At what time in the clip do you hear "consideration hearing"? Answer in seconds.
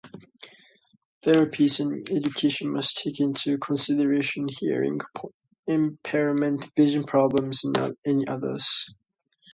3.59-4.99